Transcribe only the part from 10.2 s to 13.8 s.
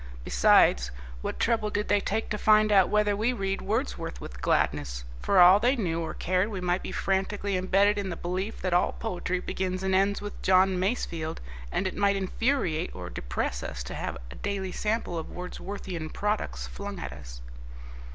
John Masefield, and it might infuriate or depress